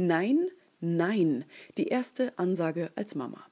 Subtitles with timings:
[0.00, 1.44] Nein, nein,
[1.76, 3.44] die erste Ansage als Mama.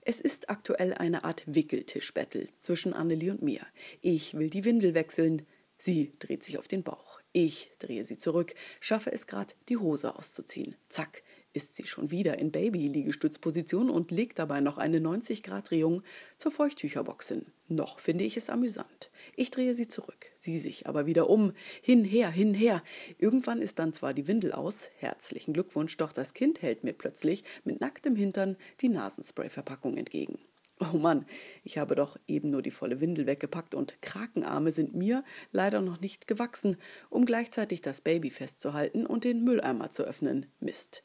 [0.00, 3.60] Es ist aktuell eine Art Wickeltischbattle zwischen Annelie und mir.
[4.00, 5.42] Ich will die Windel wechseln.
[5.76, 7.20] Sie dreht sich auf den Bauch.
[7.32, 10.76] Ich drehe sie zurück, schaffe es grad, die Hose auszuziehen.
[10.88, 11.22] Zack,
[11.56, 16.02] ist sie schon wieder in Baby-Liegestützposition und legt dabei noch eine 90-Grad-Drehung
[16.36, 17.46] zur Feuchttücherbox hin.
[17.68, 19.10] Noch finde ich es amüsant.
[19.34, 21.52] Ich drehe sie zurück, sie sich aber wieder um.
[21.80, 22.82] Hinher, hinher.
[23.18, 27.42] Irgendwann ist dann zwar die Windel aus, herzlichen Glückwunsch, doch das Kind hält mir plötzlich
[27.64, 30.38] mit nacktem Hintern die Nasenspray-Verpackung entgegen.
[30.78, 31.24] Oh Mann,
[31.64, 36.00] ich habe doch eben nur die volle Windel weggepackt und Krakenarme sind mir leider noch
[36.00, 36.76] nicht gewachsen,
[37.08, 40.44] um gleichzeitig das Baby festzuhalten und den Mülleimer zu öffnen.
[40.60, 41.02] Mist.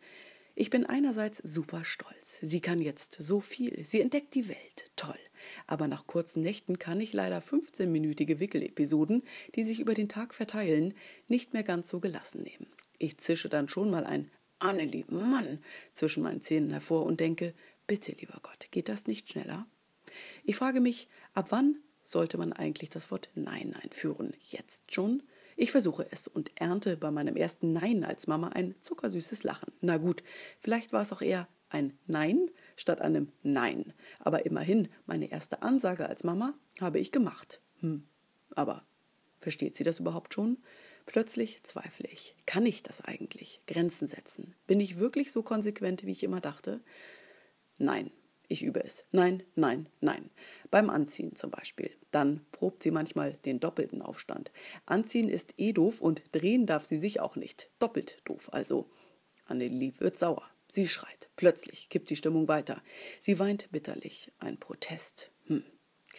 [0.61, 2.37] Ich bin einerseits super stolz.
[2.39, 3.83] Sie kann jetzt so viel.
[3.83, 4.91] Sie entdeckt die Welt.
[4.95, 5.17] Toll.
[5.65, 9.23] Aber nach kurzen Nächten kann ich leider 15-minütige Wickelepisoden,
[9.55, 10.93] die sich über den Tag verteilen,
[11.27, 12.67] nicht mehr ganz so gelassen nehmen.
[12.99, 14.29] Ich zische dann schon mal ein
[14.59, 15.63] Annelie, Mann,
[15.95, 17.55] zwischen meinen Zähnen hervor und denke,
[17.87, 19.65] bitte, lieber Gott, geht das nicht schneller?
[20.43, 24.35] Ich frage mich, ab wann sollte man eigentlich das Wort Nein einführen?
[24.39, 25.23] Jetzt schon?
[25.61, 29.71] Ich versuche es und ernte bei meinem ersten Nein als Mama ein zuckersüßes Lachen.
[29.79, 30.23] Na gut,
[30.59, 33.93] vielleicht war es auch eher ein Nein statt einem Nein.
[34.17, 37.61] Aber immerhin, meine erste Ansage als Mama habe ich gemacht.
[37.81, 38.07] Hm,
[38.55, 38.87] aber
[39.37, 40.57] versteht sie das überhaupt schon?
[41.05, 42.35] Plötzlich zweifle ich.
[42.47, 43.61] Kann ich das eigentlich?
[43.67, 44.55] Grenzen setzen?
[44.65, 46.81] Bin ich wirklich so konsequent, wie ich immer dachte?
[47.77, 48.09] Nein,
[48.51, 49.05] ich übe es.
[49.11, 50.29] Nein, nein, nein.
[50.69, 51.89] Beim Anziehen zum Beispiel.
[52.11, 54.51] Dann probt sie manchmal den doppelten Aufstand.
[54.85, 57.69] Anziehen ist eh doof und drehen darf sie sich auch nicht.
[57.79, 58.89] Doppelt doof also.
[59.45, 60.43] Annelie wird sauer.
[60.69, 61.29] Sie schreit.
[61.37, 62.81] Plötzlich kippt die Stimmung weiter.
[63.19, 64.31] Sie weint bitterlich.
[64.39, 65.31] Ein Protest.
[65.47, 65.63] Hm.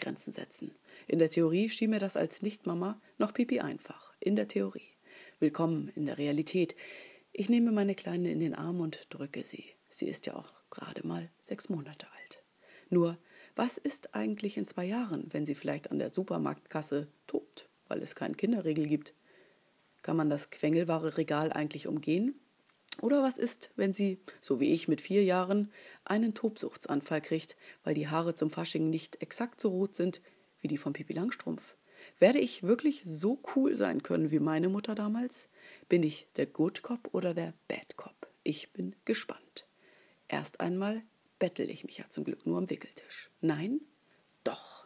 [0.00, 0.74] Grenzen setzen.
[1.06, 4.14] In der Theorie schien mir das als Nichtmama noch pipi einfach.
[4.20, 4.96] In der Theorie.
[5.38, 6.76] Willkommen in der Realität.
[7.32, 9.64] Ich nehme meine Kleine in den Arm und drücke sie.
[9.92, 12.42] Sie ist ja auch gerade mal sechs Monate alt.
[12.88, 13.18] Nur,
[13.54, 18.14] was ist eigentlich in zwei Jahren, wenn sie vielleicht an der Supermarktkasse tobt, weil es
[18.14, 19.12] keinen Kinderregel gibt?
[20.00, 22.34] Kann man das Quengelware-Regal eigentlich umgehen?
[23.02, 25.70] Oder was ist, wenn sie, so wie ich mit vier Jahren,
[26.04, 30.22] einen Tobsuchtsanfall kriegt, weil die Haare zum Fasching nicht exakt so rot sind
[30.60, 31.76] wie die von Pipi Langstrumpf?
[32.18, 35.50] Werde ich wirklich so cool sein können wie meine Mutter damals?
[35.90, 38.28] Bin ich der Good Cop oder der Bad Cop?
[38.42, 39.66] Ich bin gespannt.
[40.32, 41.02] Erst einmal
[41.38, 43.30] bettel ich mich ja zum Glück nur am Wickeltisch.
[43.42, 43.82] Nein?
[44.44, 44.81] Doch.